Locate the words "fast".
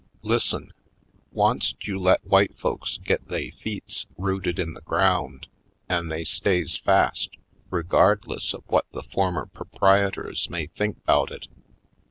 6.75-7.29